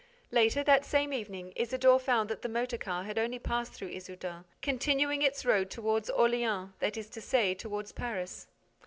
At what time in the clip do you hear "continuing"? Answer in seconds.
4.63-5.21